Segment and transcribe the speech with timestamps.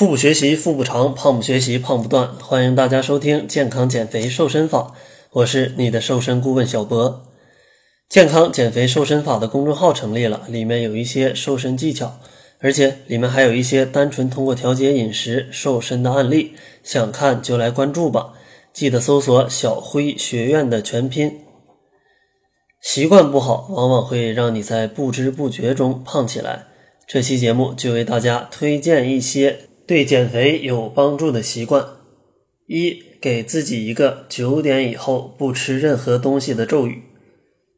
[0.00, 2.34] 腹部学习腹部长，胖不学习胖不断。
[2.36, 4.94] 欢迎大家收听健康减肥瘦身法，
[5.30, 7.26] 我是你的瘦身顾问小博。
[8.08, 12.18] 健康减肥瘦身法的公众号成立了，里面有一些瘦身技巧，
[12.60, 16.54] 而且里面还有一些单纯通过调节饮食瘦身的案例。
[16.82, 18.32] 想看就来关注吧，
[18.72, 21.40] 记得搜索“小辉学院”的全拼。
[22.80, 26.68] 习惯不好，往往会让你在不知不觉中胖起来。
[27.06, 29.66] 这期节目就为大家推荐一些。
[29.90, 31.84] 对减肥有帮助的习惯：
[32.68, 37.02] 一、给自己一个九点以后不吃任何东西的咒语。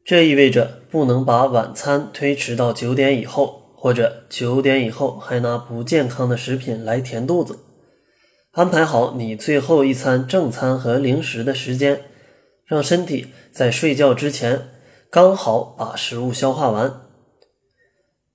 [0.05, 7.57] 这意味着不能把晚餐推迟到九点以后，或者九点以后还拿不健康的食品来填肚子。
[8.51, 12.01] 安排好你最后一餐正餐和零食的时间，
[12.63, 14.69] 让身体在睡觉之前
[15.09, 16.93] 刚好把食物消化完。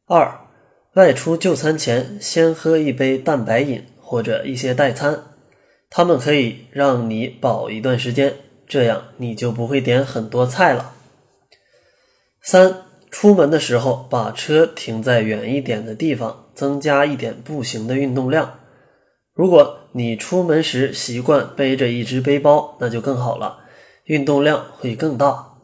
[0.08, 0.48] 二。
[0.95, 5.23] 外出就餐前，先喝一杯蛋白饮或者一些代餐，
[5.91, 8.34] 它们可以让你饱一段时间，
[8.67, 10.94] 这样你就不会点很多菜了。
[12.42, 18.59] 三，出门的时候把车停在远一点的地方，增加一点步行的运动量。
[19.34, 23.61] 如果你出门时习惯背着一只背包，那就更好了，
[24.05, 25.59] 运动量会更大。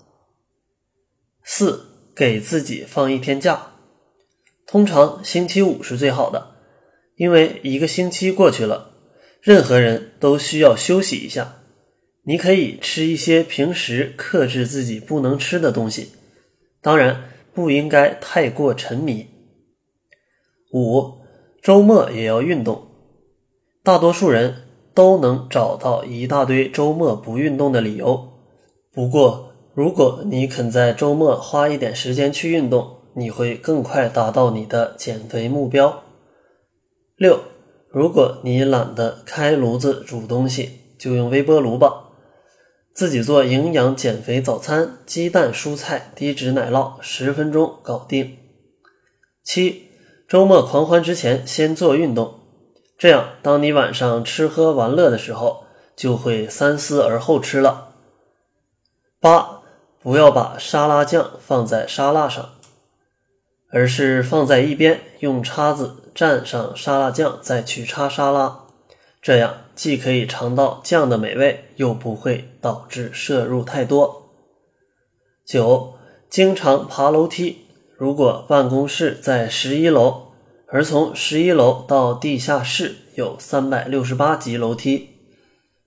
[1.43, 3.74] 四，给自己放一天假。
[4.75, 6.49] 通常星期五是最好的，
[7.15, 8.91] 因为一个星期过去了，
[9.41, 11.59] 任何人都需要休息一下。
[12.25, 16.09] 你可以吃一些平时克制自己不能吃的东西，
[16.83, 19.29] 当然不应该太过沉迷。
[20.73, 21.21] 五，
[21.63, 22.89] 周末也要运动。
[23.85, 28.29] 大多数人都能找到一大堆周末不运动的理由，
[28.93, 36.03] 不过如果你肯在周末花一点时间去运动，你会更快达到你的减肥目标。
[37.17, 37.41] 六，
[37.89, 42.11] 如果你懒得开炉子煮东西，就用微波炉吧，
[42.93, 48.37] 自己做营养减肥早餐，鸡蛋、蔬菜、低脂奶酪，十分钟搞定。
[49.45, 49.91] 七，
[50.27, 52.41] 周末狂欢之前先做运动，
[52.99, 55.65] 这样当你晚上吃喝玩乐的时候，
[55.95, 57.95] 就会三思而后吃了。
[59.21, 59.63] 八，
[60.03, 62.54] 不要把沙拉酱放在沙拉上。
[63.75, 68.67] 而是放在一边，用叉子蘸上沙拉酱，再去叉沙拉，
[69.21, 74.31] 这样既可以尝到酱的美味，又不会导致摄入太多。
[75.45, 75.95] 九，
[76.31, 77.67] 经常爬楼梯。
[77.99, 80.29] 如果办公室在十一楼，
[80.69, 85.11] 而从十一楼到地下室有三百六十八级楼梯，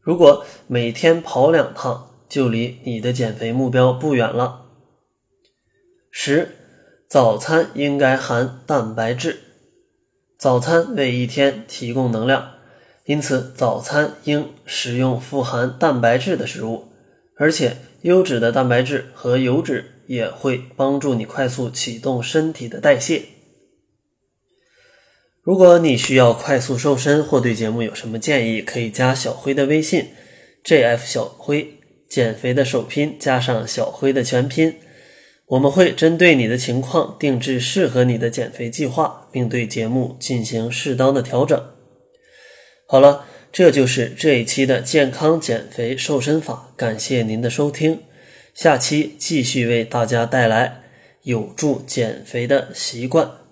[0.02, 4.66] 如果每天跑两趟，就离你的减肥目标不远了。
[6.12, 6.52] 十。
[7.09, 9.40] 早餐应该含蛋白质，
[10.38, 12.56] 早餐为一天提供能量，
[13.06, 16.90] 因此早餐应食用富含蛋白质的食物，
[17.38, 23.24] 而且优质的蛋白质和油脂也会帮助你快速启动身体的代谢。
[25.41, 30.09] 如果你需要快速瘦身或对节目有什么建议，可以加小辉的微信
[30.66, 31.79] ：jf 小辉，
[32.09, 34.75] 减肥的首拼加上小辉的全拼。
[35.47, 41.62] 我们会针对你的情况定制适合你的减肥计划，并对节目进行适当的调整。
[42.85, 48.02] 好了，这就是这一期的健康减肥瘦身法，感谢您的收听。
[48.53, 50.84] 下期继续为大家带来
[51.24, 53.47] 有助减肥的习惯。